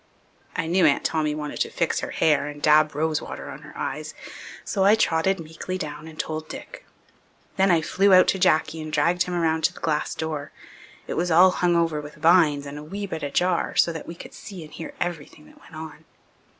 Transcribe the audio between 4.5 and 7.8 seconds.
so I trotted meekly down and told Dick. Then